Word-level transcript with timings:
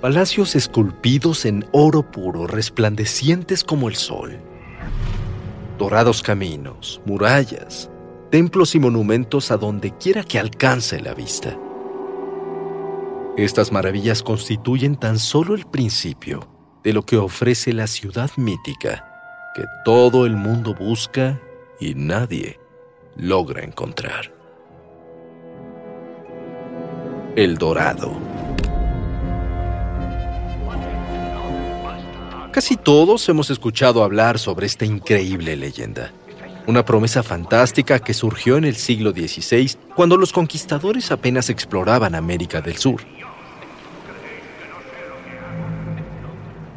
Palacios 0.00 0.54
esculpidos 0.54 1.44
en 1.44 1.66
oro 1.72 2.08
puro, 2.08 2.46
resplandecientes 2.46 3.64
como 3.64 3.88
el 3.88 3.96
sol. 3.96 4.38
Dorados 5.76 6.22
caminos, 6.22 7.00
murallas, 7.04 7.90
templos 8.30 8.76
y 8.76 8.78
monumentos 8.78 9.50
a 9.50 9.56
donde 9.56 9.90
quiera 9.96 10.22
que 10.22 10.38
alcance 10.38 11.00
la 11.00 11.14
vista. 11.14 11.58
Estas 13.36 13.72
maravillas 13.72 14.22
constituyen 14.22 14.94
tan 14.94 15.18
solo 15.18 15.56
el 15.56 15.66
principio 15.66 16.48
de 16.84 16.92
lo 16.92 17.02
que 17.02 17.16
ofrece 17.16 17.72
la 17.72 17.88
ciudad 17.88 18.30
mítica 18.36 19.04
que 19.56 19.64
todo 19.84 20.26
el 20.26 20.36
mundo 20.36 20.76
busca 20.76 21.40
y 21.80 21.94
nadie 21.94 22.60
logra 23.16 23.64
encontrar. 23.64 24.32
El 27.34 27.58
Dorado. 27.58 28.27
Casi 32.58 32.74
todos 32.74 33.28
hemos 33.28 33.50
escuchado 33.50 34.02
hablar 34.02 34.36
sobre 34.40 34.66
esta 34.66 34.84
increíble 34.84 35.54
leyenda. 35.54 36.10
Una 36.66 36.84
promesa 36.84 37.22
fantástica 37.22 38.00
que 38.00 38.12
surgió 38.12 38.56
en 38.56 38.64
el 38.64 38.74
siglo 38.74 39.12
XVI 39.12 39.76
cuando 39.94 40.16
los 40.16 40.32
conquistadores 40.32 41.12
apenas 41.12 41.50
exploraban 41.50 42.16
América 42.16 42.60
del 42.60 42.76
Sur. 42.76 43.02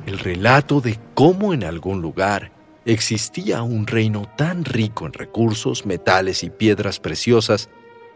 El 0.06 0.20
relato 0.20 0.82
de 0.82 1.00
cómo 1.16 1.52
en 1.52 1.64
algún 1.64 2.00
lugar 2.00 2.52
existía 2.86 3.64
un 3.64 3.88
reino 3.88 4.30
tan 4.38 4.64
rico 4.66 5.08
en 5.08 5.14
recursos, 5.14 5.88
metales 5.88 6.44
y 6.44 6.52
piedras 6.52 7.00
preciosas 7.00 7.72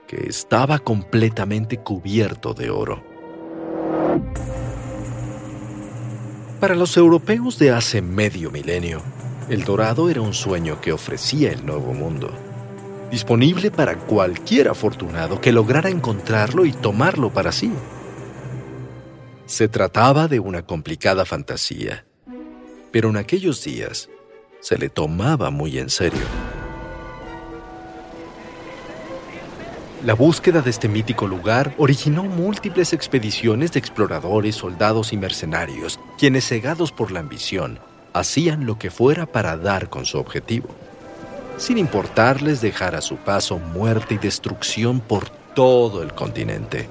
que 0.08 0.28
estaba 0.28 0.78
completamente 0.78 1.78
cubierto 1.78 2.54
de 2.54 2.70
oro. 2.70 3.04
Para 6.60 6.74
los 6.74 6.96
europeos 6.96 7.60
de 7.60 7.72
hace 7.72 8.02
medio 8.02 8.50
milenio, 8.50 9.02
el 9.50 9.66
dorado 9.66 10.10
era 10.10 10.22
un 10.22 10.34
sueño 10.34 10.80
que 10.80 10.94
ofrecía 10.94 11.52
el 11.52 11.66
nuevo 11.66 11.94
mundo, 11.94 12.32
disponible 13.12 13.72
para 13.72 13.98
cualquier 13.98 14.70
afortunado 14.70 15.42
que 15.42 15.52
lograra 15.52 15.90
encontrarlo 15.90 16.66
y 16.66 16.72
tomarlo 16.72 17.30
para 17.30 17.52
sí. 17.52 17.72
Se 19.46 19.68
trataba 19.68 20.30
de 20.30 20.40
una 20.40 20.66
complicada 20.66 21.26
fantasía, 21.26 22.06
pero 22.92 23.10
en 23.10 23.18
aquellos 23.18 23.62
días 23.64 24.10
se 24.62 24.78
le 24.78 24.90
tomaba 24.90 25.50
muy 25.52 25.78
en 25.78 25.90
serio. 25.90 26.24
La 30.06 30.14
búsqueda 30.14 30.62
de 30.62 30.70
este 30.70 30.88
mítico 30.88 31.26
lugar 31.26 31.74
originó 31.80 32.26
múltiples 32.26 32.94
expediciones 32.94 33.72
de 33.72 33.80
exploradores, 33.80 34.56
soldados 34.56 35.12
y 35.14 35.18
mercenarios, 35.18 36.00
quienes 36.20 36.48
cegados 36.48 36.92
por 36.92 37.10
la 37.10 37.22
ambición, 37.22 37.80
hacían 38.14 38.68
lo 38.68 38.78
que 38.78 38.92
fuera 38.92 39.26
para 39.26 39.58
dar 39.58 39.90
con 39.90 40.06
su 40.06 40.20
objetivo, 40.20 40.70
sin 41.58 41.80
importarles 41.80 42.62
dejar 42.62 42.96
a 42.96 43.02
su 43.02 43.16
paso 43.16 43.58
muerte 43.58 44.14
y 44.14 44.18
destrucción 44.20 45.00
por 45.00 45.28
todo 45.56 46.04
el 46.04 46.14
continente. 46.14 46.88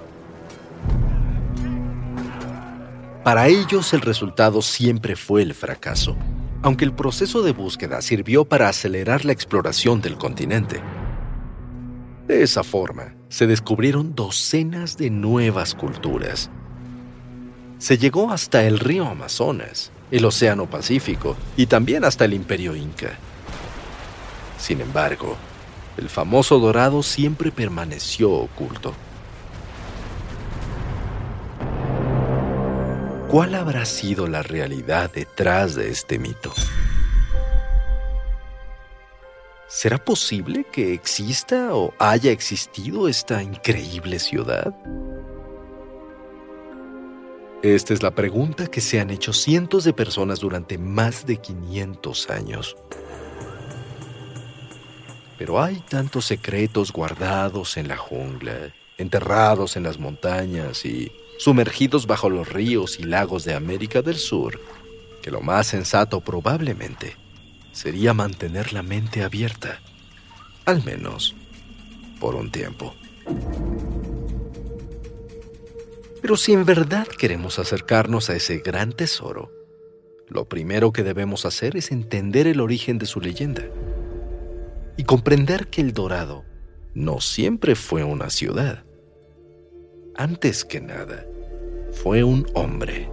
Para 3.23 3.47
ellos 3.47 3.95
el 3.95 4.01
resultado 4.01 4.61
siempre 4.61 5.15
fue 5.15 5.43
el 5.43 5.55
fracaso, 5.55 6.17
aunque 6.63 6.85
el 6.85 6.93
proceso 6.93 7.45
de 7.45 7.53
búsqueda 7.53 8.03
sirvió 8.03 8.45
para 8.45 8.69
acelerar 8.69 9.25
la 9.25 9.31
exploración 9.31 10.01
del 10.01 10.17
continente. 10.17 10.81
De 12.27 12.43
esa 12.43 12.65
forma, 12.65 13.15
se 13.29 13.47
descubrieron 13.47 14.15
docenas 14.15 14.97
de 14.97 15.11
nuevas 15.11 15.75
culturas. 15.75 16.51
Se 17.79 17.99
llegó 17.99 18.31
hasta 18.31 18.65
el 18.65 18.79
río 18.79 19.07
Amazonas, 19.07 19.93
el 20.11 20.25
Océano 20.25 20.71
Pacífico 20.71 21.37
y 21.57 21.67
también 21.67 22.03
hasta 22.03 22.25
el 22.25 22.33
Imperio 22.33 22.75
Inca. 22.75 23.19
Sin 24.57 24.81
embargo, 24.81 25.37
el 25.99 26.09
famoso 26.09 26.59
dorado 26.59 27.03
siempre 27.03 27.53
permaneció 27.53 28.31
oculto. 28.31 28.95
¿Cuál 33.29 33.55
habrá 33.55 33.85
sido 33.85 34.29
la 34.29 34.43
realidad 34.43 35.11
detrás 35.13 35.75
de 35.75 35.91
este 35.91 36.19
mito? 36.19 36.55
¿Será 39.75 39.99
posible 39.99 40.65
que 40.71 40.95
exista 40.95 41.75
o 41.75 41.93
haya 41.99 42.31
existido 42.31 43.09
esta 43.09 43.43
increíble 43.43 44.21
ciudad? 44.21 44.73
Esta 47.61 47.93
es 47.93 48.01
la 48.01 48.15
pregunta 48.15 48.69
que 48.69 48.81
se 48.81 49.01
han 49.01 49.11
hecho 49.11 49.33
cientos 49.33 49.83
de 49.83 49.93
personas 49.93 50.39
durante 50.39 50.79
más 50.79 51.27
de 51.27 51.39
500 51.39 52.31
años. 52.31 52.77
Pero 55.39 55.61
hay 55.61 55.81
tantos 55.81 56.27
secretos 56.27 56.93
guardados 56.93 57.77
en 57.77 57.89
la 57.89 57.97
jungla, 57.97 58.73
enterrados 58.97 59.77
en 59.77 59.83
las 59.83 59.99
montañas 59.99 60.85
y 60.85 61.11
sumergidos 61.41 62.07
bajo 62.07 62.31
los 62.31 62.49
ríos 62.49 63.01
y 63.01 63.03
lagos 63.03 63.45
de 63.45 63.55
América 63.55 64.03
del 64.03 64.19
Sur, 64.19 64.61
que 65.21 65.33
lo 65.33 65.41
más 65.41 65.67
sensato 65.67 66.21
probablemente 66.21 67.24
sería 67.75 68.15
mantener 68.15 68.73
la 68.73 68.83
mente 68.83 69.23
abierta, 69.23 69.81
al 70.65 70.83
menos 70.85 71.35
por 72.21 72.37
un 72.37 72.51
tiempo. 72.51 72.95
Pero 76.23 76.37
si 76.37 76.55
en 76.55 76.65
verdad 76.65 77.07
queremos 77.07 77.59
acercarnos 77.59 78.31
a 78.31 78.37
ese 78.37 78.59
gran 78.59 78.93
tesoro, 78.93 79.53
lo 80.29 80.49
primero 80.49 80.93
que 80.93 81.03
debemos 81.03 81.45
hacer 81.45 81.77
es 81.77 81.93
entender 81.93 82.47
el 82.47 82.61
origen 82.61 82.97
de 82.97 83.05
su 83.05 83.21
leyenda 83.21 83.65
y 84.97 85.05
comprender 85.05 85.67
que 85.67 85.83
el 85.83 85.93
Dorado 85.93 86.45
no 86.95 87.21
siempre 87.21 87.75
fue 87.75 88.05
una 88.05 88.31
ciudad. 88.31 88.85
Antes 90.15 90.65
que 90.65 90.81
nada, 90.81 91.27
fue 91.93 92.23
un 92.23 92.47
hombre. 92.55 93.11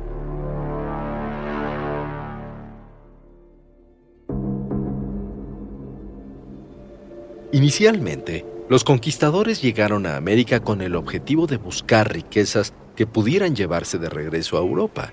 Inicialmente, 7.54 8.46
los 8.70 8.86
conquistadores 8.86 9.62
llegaron 9.62 10.06
a 10.06 10.16
América 10.16 10.62
con 10.62 10.82
el 10.82 10.96
objetivo 10.96 11.48
de 11.48 11.58
buscar 11.58 12.14
riquezas 12.14 12.74
que 12.96 13.06
pudieran 13.06 13.58
llevarse 13.58 13.98
de 13.98 14.10
regreso 14.10 14.58
a 14.58 14.62
Europa, 14.62 15.12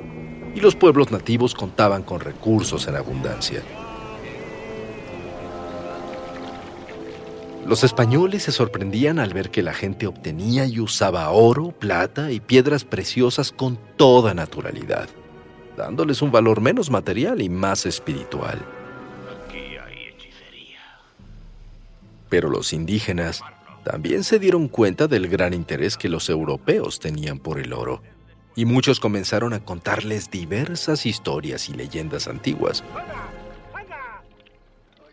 y 0.54 0.60
los 0.60 0.76
pueblos 0.76 1.10
nativos 1.10 1.54
contaban 1.54 2.04
con 2.04 2.20
recursos 2.20 2.86
en 2.86 2.94
abundancia. 2.94 3.60
Los 7.66 7.82
españoles 7.82 8.44
se 8.44 8.52
sorprendían 8.52 9.18
al 9.18 9.34
ver 9.34 9.50
que 9.50 9.64
la 9.64 9.74
gente 9.74 10.06
obtenía 10.06 10.64
y 10.64 10.78
usaba 10.78 11.28
oro, 11.30 11.72
plata 11.72 12.30
y 12.30 12.38
piedras 12.38 12.84
preciosas 12.84 13.50
con 13.50 13.80
toda 13.96 14.32
naturalidad, 14.32 15.08
dándoles 15.76 16.22
un 16.22 16.30
valor 16.30 16.60
menos 16.60 16.88
material 16.88 17.42
y 17.42 17.48
más 17.48 17.84
espiritual. 17.84 18.77
Pero 22.28 22.48
los 22.50 22.72
indígenas 22.72 23.42
también 23.84 24.24
se 24.24 24.38
dieron 24.38 24.68
cuenta 24.68 25.06
del 25.06 25.28
gran 25.28 25.54
interés 25.54 25.96
que 25.96 26.08
los 26.08 26.28
europeos 26.28 27.00
tenían 27.00 27.38
por 27.38 27.58
el 27.58 27.72
oro, 27.72 28.02
y 28.54 28.64
muchos 28.64 29.00
comenzaron 29.00 29.52
a 29.52 29.64
contarles 29.64 30.30
diversas 30.30 31.06
historias 31.06 31.68
y 31.68 31.74
leyendas 31.74 32.26
antiguas, 32.28 32.82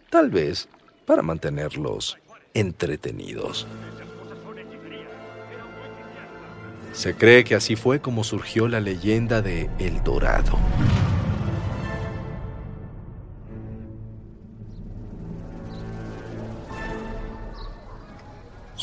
tal 0.09 0.29
vez 0.29 0.67
para 1.05 1.21
mantenerlos 1.21 2.17
entretenidos. 2.53 3.67
Se 6.91 7.13
cree 7.13 7.43
que 7.43 7.55
así 7.55 7.75
fue 7.75 7.99
como 7.99 8.23
surgió 8.23 8.67
la 8.67 8.79
leyenda 8.79 9.41
de 9.41 9.69
El 9.79 10.01
Dorado. 10.03 10.57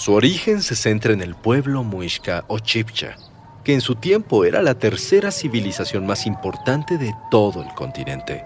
Su 0.02 0.14
origen 0.14 0.62
se 0.62 0.74
centra 0.74 1.12
en 1.12 1.22
el 1.22 1.36
pueblo 1.36 1.84
muisca 1.84 2.44
o 2.48 2.58
chipcha, 2.58 3.14
que 3.62 3.72
en 3.72 3.80
su 3.80 3.94
tiempo 3.94 4.44
era 4.44 4.60
la 4.60 4.74
tercera 4.74 5.30
civilización 5.30 6.06
más 6.06 6.26
importante 6.26 6.98
de 6.98 7.14
todo 7.30 7.62
el 7.62 7.68
continente. 7.74 8.44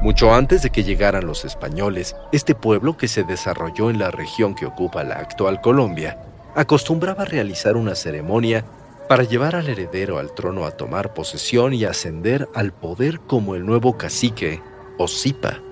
Mucho 0.00 0.32
antes 0.32 0.62
de 0.62 0.70
que 0.70 0.84
llegaran 0.84 1.26
los 1.26 1.44
españoles, 1.44 2.14
este 2.30 2.54
pueblo 2.54 2.96
que 2.96 3.08
se 3.08 3.24
desarrolló 3.24 3.90
en 3.90 3.98
la 3.98 4.12
región 4.12 4.54
que 4.54 4.64
ocupa 4.64 5.02
la 5.02 5.16
actual 5.16 5.60
Colombia, 5.60 6.20
acostumbraba 6.54 7.24
a 7.24 7.26
realizar 7.26 7.76
una 7.76 7.96
ceremonia 7.96 8.64
para 9.08 9.24
llevar 9.24 9.56
al 9.56 9.68
heredero 9.68 10.20
al 10.20 10.36
trono 10.36 10.66
a 10.66 10.70
tomar 10.70 11.14
posesión 11.14 11.74
y 11.74 11.84
ascender 11.84 12.48
al 12.54 12.72
poder 12.72 13.18
como 13.18 13.56
el 13.56 13.66
nuevo 13.66 13.98
cacique 13.98 14.62
o 14.98 15.08
zipa. 15.08 15.65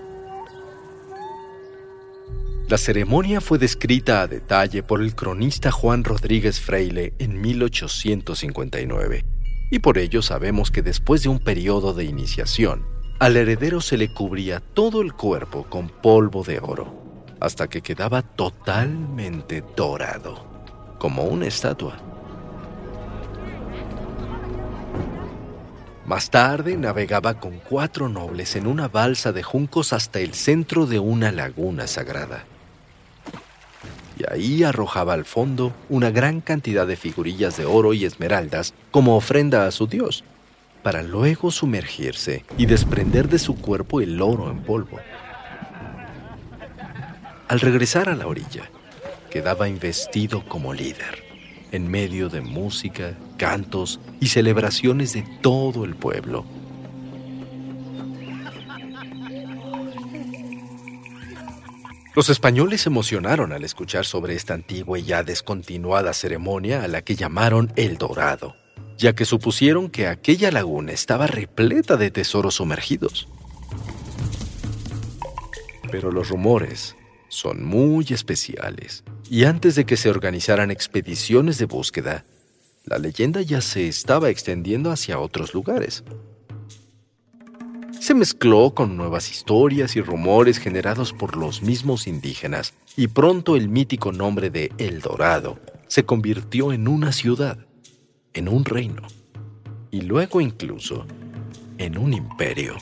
La 2.67 2.79
ceremonia 2.79 3.43
fue 3.43 3.59
descrita 3.59 4.23
a 4.23 4.27
detalle 4.27 4.83
por 4.83 5.03
el 5.03 5.15
cronista 5.15 5.71
Juan 5.71 6.03
Rodríguez 6.03 6.61
Freile 6.61 7.13
en 7.19 7.39
1859, 7.39 9.23
y 9.71 9.79
por 9.81 9.99
ello 9.99 10.23
sabemos 10.23 10.71
que 10.71 10.81
después 10.81 11.23
de 11.23 11.29
un 11.29 11.41
periodo 11.41 11.93
de 11.93 12.05
iniciación, 12.05 12.87
al 13.21 13.37
heredero 13.37 13.83
se 13.83 13.99
le 13.99 14.15
cubría 14.15 14.61
todo 14.61 15.03
el 15.03 15.13
cuerpo 15.13 15.67
con 15.69 15.91
polvo 15.91 16.43
de 16.43 16.59
oro, 16.59 17.23
hasta 17.39 17.69
que 17.69 17.83
quedaba 17.83 18.23
totalmente 18.23 19.63
dorado, 19.77 20.47
como 20.99 21.25
una 21.25 21.47
estatua. 21.47 21.99
Más 26.07 26.31
tarde 26.31 26.79
navegaba 26.79 27.35
con 27.35 27.59
cuatro 27.59 28.09
nobles 28.09 28.57
en 28.57 28.67
una 28.67 28.89
balsa 28.89 29.33
de 29.33 29.43
juncos 29.43 29.93
hasta 29.93 30.21
el 30.21 30.33
centro 30.33 30.87
de 30.87 30.99
una 30.99 31.31
laguna 31.31 31.87
sagrada 31.87 32.47
ahí 34.35 34.65
arrojaba 34.65 35.15
al 35.15 35.25
fondo 35.25 35.73
una 35.89 36.11
gran 36.11 36.41
cantidad 36.41 36.87
de 36.87 36.97
figurillas 36.97 37.57
de 37.57 37.67
oro 37.67 37.95
y 37.95 38.05
esmeraldas 38.05 38.75
como 38.91 39.17
ofrenda 39.17 39.67
a 39.67 39.71
su 39.71 39.87
dios, 39.87 40.25
para 40.83 41.03
luego 41.03 41.51
sumergirse 41.51 42.45
y 42.59 42.67
desprender 42.67 43.29
de 43.29 43.39
su 43.39 43.57
cuerpo 43.57 44.01
el 44.01 44.21
oro 44.21 44.51
en 44.51 44.61
polvo. 44.63 44.99
Al 47.49 47.61
regresar 47.61 48.09
a 48.09 48.17
la 48.17 48.27
orilla, 48.27 48.71
quedaba 49.31 49.69
investido 49.69 50.45
como 50.47 50.75
líder, 50.75 51.23
en 51.73 51.89
medio 51.89 52.29
de 52.29 52.41
música, 52.41 53.17
cantos 53.39 54.01
y 54.21 54.27
celebraciones 54.27 55.13
de 55.13 55.25
todo 55.43 55.85
el 55.85 55.95
pueblo 55.95 56.45
Los 62.15 62.29
españoles 62.29 62.83
se 62.83 62.91
emocionaron 62.91 63.53
al 63.53 63.65
escuchar 63.65 64.05
sobre 64.05 64.37
esta 64.37 64.55
antigua 64.55 65.01
y 65.01 65.03
ya 65.03 65.25
descontinuada 65.25 66.13
ceremonia 66.13 66.85
a 66.85 66.89
la 66.89 67.03
que 67.03 67.17
llamaron 67.17 67.73
El 67.75 67.99
Dorado, 67.99 68.55
ya 68.97 69.15
que 69.15 69.25
supusieron 69.25 69.91
que 69.91 70.07
aquella 70.07 70.53
laguna 70.53 70.93
estaba 70.93 71.27
repleta 71.27 71.97
de 71.97 72.13
tesoros 72.13 72.55
sumergidos. 72.55 73.27
Pero 75.91 76.13
los 76.13 76.29
rumores 76.29 76.95
son 77.29 77.65
muy 77.65 78.07
especiales, 78.11 79.03
y 79.29 79.43
antes 79.43 79.75
de 79.75 79.85
que 79.85 79.97
se 79.97 80.09
organizaran 80.09 80.71
expediciones 80.71 81.59
de 81.59 81.65
búsqueda, 81.65 82.25
la 82.85 82.99
leyenda 82.99 83.43
ya 83.43 83.61
se 83.61 83.89
estaba 83.89 84.31
extendiendo 84.31 84.93
hacia 84.93 85.19
otros 85.19 85.53
lugares 85.53 86.05
se 88.05 88.13
mezcló 88.13 88.75
con 88.75 88.99
nuevas 88.99 89.31
historias 89.31 89.97
y 89.97 90.03
rumores 90.03 90.59
generados 90.59 91.15
por 91.15 91.39
los 91.39 91.63
mismos 91.63 92.07
indígenas, 92.07 92.75
y 92.99 93.07
pronto 93.07 93.57
el 93.57 93.71
mítico 93.71 94.13
nombre 94.13 94.51
de 94.51 94.71
El 94.77 95.01
Dorado 95.01 95.59
se 95.89 96.05
convirtió 96.05 96.75
en 96.75 96.87
una 96.87 97.13
ciudad, 97.13 97.57
en 98.35 98.51
un 98.51 98.67
reino, 98.67 99.01
y 99.91 100.03
luego 100.03 100.43
incluso 100.43 101.07
en 101.79 101.97
un 101.97 102.13
imperio. 102.13 102.77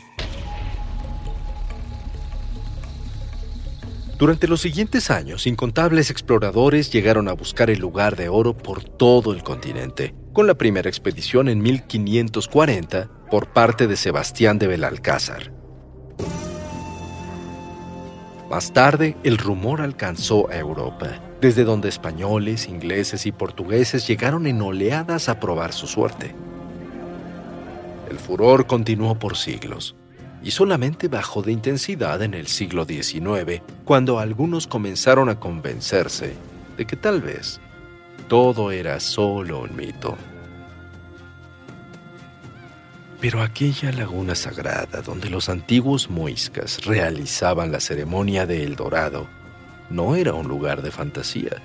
Durante 4.18 4.48
los 4.48 4.60
siguientes 4.60 5.08
años, 5.08 5.46
incontables 5.46 6.10
exploradores 6.10 6.90
llegaron 6.90 7.28
a 7.28 7.32
buscar 7.32 7.70
el 7.70 7.78
lugar 7.78 8.16
de 8.16 8.28
oro 8.28 8.58
por 8.58 8.82
todo 8.82 9.32
el 9.32 9.44
continente, 9.44 10.16
con 10.32 10.46
la 10.46 10.54
primera 10.54 10.88
expedición 10.88 11.48
en 11.48 11.60
1540 11.62 13.08
por 13.30 13.48
parte 13.48 13.86
de 13.86 13.96
Sebastián 13.96 14.58
de 14.58 14.66
Belalcázar. 14.66 15.52
Más 18.50 18.72
tarde, 18.74 19.16
el 19.24 19.38
rumor 19.38 19.80
alcanzó 19.80 20.50
a 20.50 20.58
Europa, 20.58 21.08
desde 21.40 21.64
donde 21.64 21.88
españoles, 21.88 22.68
ingleses 22.68 23.24
y 23.24 23.32
portugueses 23.32 24.06
llegaron 24.06 24.46
en 24.46 24.60
oleadas 24.60 25.30
a 25.30 25.40
probar 25.40 25.72
su 25.72 25.86
suerte. 25.86 26.34
El 28.10 28.18
furor 28.18 28.66
continuó 28.66 29.18
por 29.18 29.38
siglos 29.38 29.96
y 30.42 30.50
solamente 30.50 31.08
bajó 31.08 31.40
de 31.40 31.52
intensidad 31.52 32.20
en 32.20 32.34
el 32.34 32.46
siglo 32.46 32.84
XIX, 32.84 33.62
cuando 33.86 34.18
algunos 34.18 34.66
comenzaron 34.66 35.30
a 35.30 35.40
convencerse 35.40 36.34
de 36.76 36.86
que 36.86 36.96
tal 36.96 37.22
vez 37.22 37.58
todo 38.32 38.70
era 38.70 38.98
solo 38.98 39.60
un 39.60 39.76
mito. 39.76 40.16
Pero 43.20 43.42
aquella 43.42 43.92
laguna 43.92 44.34
sagrada 44.34 45.02
donde 45.02 45.28
los 45.28 45.50
antiguos 45.50 46.08
muiscas 46.08 46.82
realizaban 46.86 47.70
la 47.70 47.78
ceremonia 47.78 48.46
de 48.46 48.64
El 48.64 48.74
Dorado 48.74 49.26
no 49.90 50.16
era 50.16 50.32
un 50.32 50.48
lugar 50.48 50.80
de 50.80 50.90
fantasía, 50.90 51.60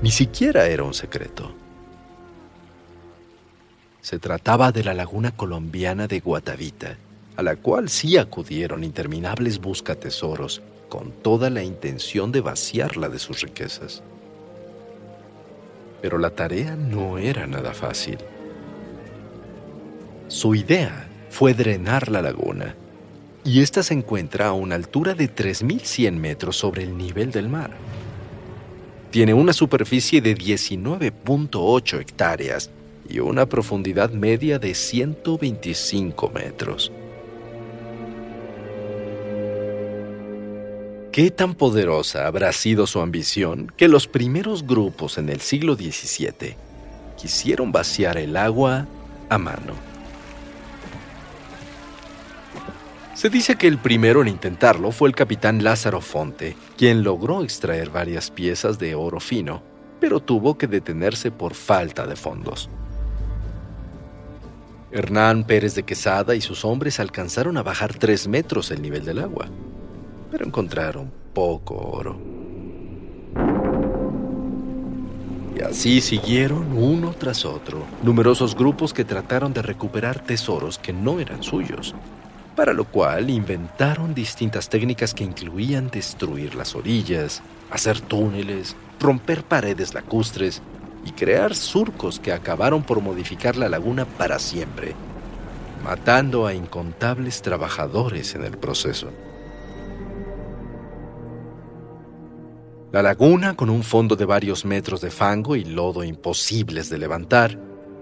ni 0.00 0.12
siquiera 0.12 0.68
era 0.68 0.84
un 0.84 0.94
secreto. 0.94 1.52
Se 4.02 4.20
trataba 4.20 4.70
de 4.70 4.84
la 4.84 4.94
laguna 4.94 5.32
colombiana 5.32 6.06
de 6.06 6.20
Guatavita, 6.20 6.96
a 7.34 7.42
la 7.42 7.56
cual 7.56 7.88
sí 7.88 8.18
acudieron 8.18 8.84
interminables 8.84 9.58
buscatesoros 9.60 10.62
con 10.88 11.10
toda 11.10 11.50
la 11.50 11.64
intención 11.64 12.30
de 12.30 12.40
vaciarla 12.40 13.08
de 13.08 13.18
sus 13.18 13.40
riquezas. 13.40 14.04
Pero 16.02 16.18
la 16.18 16.30
tarea 16.30 16.76
no 16.76 17.18
era 17.18 17.46
nada 17.46 17.72
fácil. 17.74 18.18
Su 20.28 20.54
idea 20.54 21.08
fue 21.28 21.54
drenar 21.54 22.10
la 22.10 22.22
laguna, 22.22 22.74
y 23.44 23.62
esta 23.62 23.82
se 23.82 23.94
encuentra 23.94 24.48
a 24.48 24.52
una 24.52 24.74
altura 24.74 25.14
de 25.14 25.34
3.100 25.34 26.12
metros 26.12 26.56
sobre 26.56 26.82
el 26.82 26.96
nivel 26.96 27.30
del 27.30 27.48
mar. 27.48 27.70
Tiene 29.10 29.34
una 29.34 29.52
superficie 29.52 30.20
de 30.20 30.36
19.8 30.36 32.00
hectáreas 32.00 32.70
y 33.08 33.18
una 33.18 33.46
profundidad 33.46 34.10
media 34.10 34.58
de 34.58 34.74
125 34.74 36.30
metros. 36.30 36.92
¿Qué 41.12 41.32
tan 41.32 41.54
poderosa 41.54 42.28
habrá 42.28 42.52
sido 42.52 42.86
su 42.86 43.00
ambición 43.00 43.72
que 43.76 43.88
los 43.88 44.06
primeros 44.06 44.64
grupos 44.64 45.18
en 45.18 45.28
el 45.28 45.40
siglo 45.40 45.74
XVII 45.74 46.54
quisieron 47.20 47.72
vaciar 47.72 48.16
el 48.16 48.36
agua 48.36 48.86
a 49.28 49.36
mano? 49.36 49.74
Se 53.14 53.28
dice 53.28 53.56
que 53.56 53.66
el 53.66 53.78
primero 53.78 54.22
en 54.22 54.28
intentarlo 54.28 54.92
fue 54.92 55.08
el 55.08 55.16
capitán 55.16 55.64
Lázaro 55.64 56.00
Fonte, 56.00 56.56
quien 56.78 57.02
logró 57.02 57.42
extraer 57.42 57.90
varias 57.90 58.30
piezas 58.30 58.78
de 58.78 58.94
oro 58.94 59.18
fino, 59.18 59.64
pero 59.98 60.20
tuvo 60.20 60.56
que 60.56 60.68
detenerse 60.68 61.32
por 61.32 61.54
falta 61.54 62.06
de 62.06 62.14
fondos. 62.14 62.70
Hernán 64.92 65.42
Pérez 65.42 65.74
de 65.74 65.82
Quesada 65.82 66.36
y 66.36 66.40
sus 66.40 66.64
hombres 66.64 67.00
alcanzaron 67.00 67.56
a 67.56 67.64
bajar 67.64 67.94
tres 67.94 68.28
metros 68.28 68.70
el 68.70 68.80
nivel 68.80 69.04
del 69.04 69.18
agua, 69.18 69.48
pero 70.30 70.46
encontraron 70.46 71.10
poco 71.32 71.74
oro. 71.74 72.18
Y 75.56 75.62
así 75.62 76.00
siguieron 76.00 76.72
uno 76.72 77.12
tras 77.18 77.44
otro 77.44 77.84
numerosos 78.02 78.54
grupos 78.54 78.94
que 78.94 79.04
trataron 79.04 79.52
de 79.52 79.62
recuperar 79.62 80.20
tesoros 80.20 80.78
que 80.78 80.92
no 80.92 81.20
eran 81.20 81.42
suyos 81.42 81.94
para 82.60 82.74
lo 82.74 82.84
cual 82.84 83.30
inventaron 83.30 84.14
distintas 84.14 84.68
técnicas 84.68 85.14
que 85.14 85.24
incluían 85.24 85.88
destruir 85.88 86.54
las 86.54 86.74
orillas, 86.74 87.42
hacer 87.70 88.02
túneles, 88.02 88.76
romper 89.00 89.44
paredes 89.44 89.94
lacustres 89.94 90.60
y 91.06 91.12
crear 91.12 91.54
surcos 91.54 92.20
que 92.20 92.34
acabaron 92.34 92.82
por 92.82 93.00
modificar 93.00 93.56
la 93.56 93.70
laguna 93.70 94.04
para 94.04 94.38
siempre, 94.38 94.94
matando 95.82 96.46
a 96.46 96.52
incontables 96.52 97.40
trabajadores 97.40 98.34
en 98.34 98.44
el 98.44 98.58
proceso. 98.58 99.10
La 102.92 103.02
laguna, 103.02 103.54
con 103.54 103.70
un 103.70 103.84
fondo 103.84 104.16
de 104.16 104.24
varios 104.24 104.64
metros 104.64 105.00
de 105.00 105.12
fango 105.12 105.54
y 105.54 105.64
lodo 105.64 106.02
imposibles 106.02 106.90
de 106.90 106.98
levantar, 106.98 107.56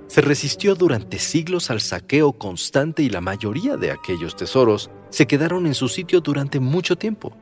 se 0.06 0.22
resistió 0.22 0.74
durante 0.74 1.18
siglos 1.18 1.70
al 1.70 1.82
saqueo 1.82 2.32
constante 2.32 3.02
y 3.02 3.10
la 3.10 3.20
mayoría 3.20 3.76
de 3.76 3.90
aquellos 3.90 4.34
tesoros 4.34 4.90
se 5.10 5.26
quedaron 5.26 5.66
en 5.66 5.74
su 5.74 5.88
sitio 5.88 6.22
durante 6.22 6.58
mucho 6.58 6.96
tiempo. 6.96 7.36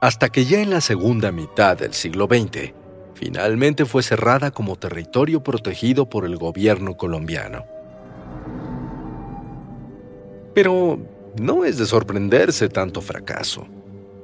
Hasta 0.00 0.28
que 0.28 0.44
ya 0.44 0.60
en 0.60 0.70
la 0.70 0.80
segunda 0.80 1.30
mitad 1.30 1.78
del 1.78 1.94
siglo 1.94 2.26
XX, 2.26 2.72
finalmente 3.14 3.84
fue 3.84 4.02
cerrada 4.02 4.50
como 4.50 4.74
territorio 4.74 5.44
protegido 5.44 6.08
por 6.08 6.24
el 6.24 6.36
gobierno 6.36 6.96
colombiano. 6.96 7.64
Pero 10.52 10.98
no 11.40 11.64
es 11.64 11.78
de 11.78 11.86
sorprenderse 11.86 12.68
tanto 12.68 13.00
fracaso, 13.00 13.68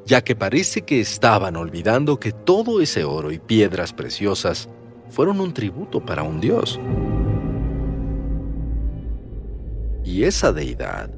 ya 0.07 0.23
que 0.23 0.35
parece 0.35 0.83
que 0.83 1.00
estaban 1.00 1.57
olvidando 1.57 2.19
que 2.19 2.33
todo 2.33 2.80
ese 2.80 3.04
oro 3.04 3.30
y 3.33 3.38
piedras 3.38 3.92
preciosas 3.92 4.69
fueron 5.09 5.40
un 5.40 5.52
tributo 5.52 6.04
para 6.04 6.23
un 6.23 6.40
dios. 6.40 6.80
Y 10.04 10.25
esa 10.25 10.52
deidad 10.52 11.11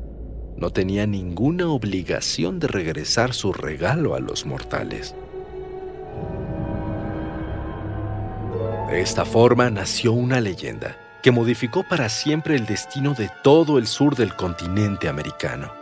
no 0.57 0.71
tenía 0.71 1.07
ninguna 1.07 1.69
obligación 1.69 2.59
de 2.59 2.69
regresar 2.69 3.35
su 3.35 3.53
regalo 3.53 4.15
a 4.15 4.21
los 4.21 4.45
mortales. 4.47 5.15
De 8.89 9.01
esta 9.01 9.25
forma 9.25 9.71
nació 9.71 10.13
una 10.13 10.41
leyenda 10.41 10.99
que 11.23 11.31
modificó 11.31 11.83
para 11.89 12.09
siempre 12.09 12.57
el 12.57 12.67
destino 12.67 13.15
de 13.15 13.31
todo 13.43 13.79
el 13.79 13.87
sur 13.87 14.17
del 14.17 14.37
continente 14.37 15.09
americano. 15.09 15.82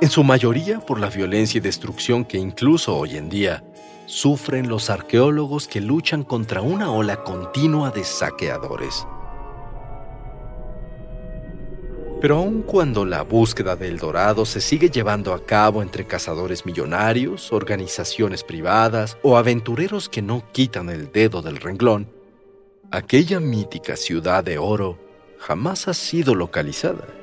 En 0.00 0.10
su 0.10 0.22
mayoría 0.22 0.78
por 0.78 1.00
la 1.00 1.10
violencia 1.10 1.58
y 1.58 1.60
destrucción 1.60 2.24
que 2.24 2.38
incluso 2.38 2.96
hoy 2.96 3.16
en 3.16 3.28
día 3.28 3.64
sufren 4.06 4.68
los 4.68 4.90
arqueólogos 4.90 5.66
que 5.66 5.80
luchan 5.80 6.22
contra 6.22 6.62
una 6.62 6.92
ola 6.92 7.24
continua 7.24 7.90
de 7.90 8.04
saqueadores. 8.04 9.08
Pero 12.20 12.36
aun 12.36 12.62
cuando 12.62 13.04
la 13.04 13.22
búsqueda 13.22 13.74
del 13.74 13.98
dorado 13.98 14.46
se 14.46 14.60
sigue 14.60 14.88
llevando 14.88 15.34
a 15.34 15.44
cabo 15.44 15.82
entre 15.82 16.06
cazadores 16.06 16.64
millonarios, 16.64 17.52
organizaciones 17.52 18.44
privadas 18.44 19.18
o 19.22 19.36
aventureros 19.36 20.08
que 20.08 20.22
no 20.22 20.44
quitan 20.52 20.90
el 20.90 21.10
dedo 21.10 21.42
del 21.42 21.56
renglón, 21.56 22.08
aquella 22.92 23.40
mítica 23.40 23.96
ciudad 23.96 24.44
de 24.44 24.58
oro 24.58 24.96
jamás 25.40 25.88
ha 25.88 25.94
sido 25.94 26.36
localizada. 26.36 27.17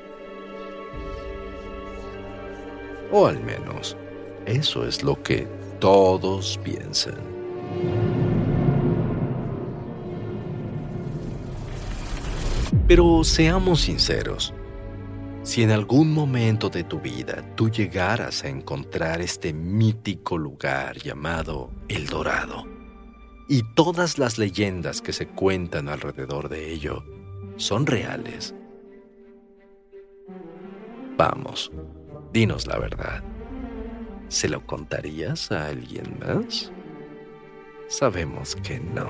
O 3.10 3.26
al 3.26 3.42
menos, 3.42 3.96
eso 4.46 4.86
es 4.86 5.02
lo 5.02 5.22
que 5.22 5.46
todos 5.78 6.58
piensan. 6.62 7.14
Pero 12.88 13.24
seamos 13.24 13.80
sinceros, 13.80 14.54
si 15.42 15.62
en 15.62 15.70
algún 15.70 16.12
momento 16.12 16.68
de 16.68 16.84
tu 16.84 17.00
vida 17.00 17.44
tú 17.56 17.68
llegaras 17.68 18.44
a 18.44 18.48
encontrar 18.48 19.20
este 19.20 19.52
mítico 19.52 20.38
lugar 20.38 20.96
llamado 20.98 21.70
El 21.88 22.06
Dorado, 22.06 22.64
y 23.48 23.62
todas 23.74 24.18
las 24.18 24.38
leyendas 24.38 25.00
que 25.00 25.12
se 25.12 25.28
cuentan 25.28 25.88
alrededor 25.88 26.48
de 26.48 26.72
ello 26.72 27.04
son 27.56 27.86
reales, 27.86 28.54
vamos, 31.16 31.72
dinos 32.36 32.66
la 32.66 32.78
verdad. 32.78 33.22
¿Se 34.28 34.46
lo 34.46 34.66
contarías 34.66 35.50
a 35.52 35.68
alguien 35.68 36.18
más? 36.20 36.70
Sabemos 37.88 38.56
que 38.56 38.78
no. 38.78 39.08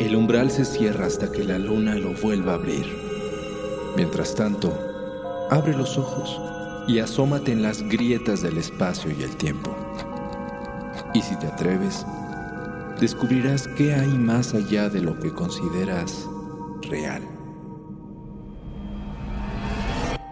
El 0.00 0.16
umbral 0.16 0.50
se 0.50 0.64
cierra 0.64 1.04
hasta 1.04 1.30
que 1.30 1.44
la 1.44 1.58
luna 1.58 1.96
lo 1.96 2.14
vuelva 2.14 2.52
a 2.52 2.54
abrir. 2.54 2.86
Mientras 3.94 4.34
tanto, 4.34 4.72
abre 5.50 5.76
los 5.76 5.98
ojos 5.98 6.40
y 6.88 7.00
asómate 7.00 7.52
en 7.52 7.60
las 7.60 7.82
grietas 7.82 8.40
del 8.40 8.56
espacio 8.56 9.10
y 9.10 9.22
el 9.22 9.36
tiempo. 9.36 9.76
Y 11.14 11.22
si 11.22 11.36
te 11.36 11.46
atreves, 11.46 12.04
descubrirás 13.00 13.68
qué 13.68 13.94
hay 13.94 14.08
más 14.08 14.52
allá 14.52 14.88
de 14.88 15.00
lo 15.00 15.18
que 15.18 15.32
consideras 15.32 16.28
real. 16.82 17.22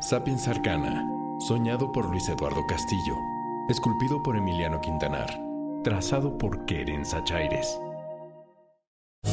Sapiens 0.01 0.49
Arcana, 0.49 1.09
soñado 1.47 1.91
por 1.93 2.11
Luis 2.11 2.29
Eduardo 2.29 2.67
Castillo, 2.69 3.15
esculpido 3.69 4.21
por 4.25 4.37
Emiliano 4.37 4.81
Quintanar, 4.81 5.31
trazado 5.85 6.37
por 6.37 6.67
Keren 6.67 7.07
Sachaires. 7.07 7.79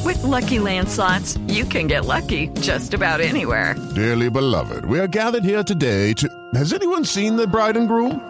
With 0.04 0.22
lucky 0.22 0.58
landslots, 0.58 1.38
you 1.48 1.64
can 1.64 1.88
get 1.88 2.06
lucky 2.06 2.48
just 2.60 2.94
about 2.94 3.20
anywhere. 3.20 3.74
Dearly 3.94 4.30
beloved, 4.30 4.84
we 4.86 5.00
are 5.00 5.08
gathered 5.08 5.44
here 5.44 5.64
today 5.64 6.14
to. 6.14 6.28
Has 6.54 6.72
anyone 6.72 7.04
seen 7.04 7.36
the 7.36 7.46
bride 7.46 7.76
and 7.76 7.88
groom? 7.88 8.29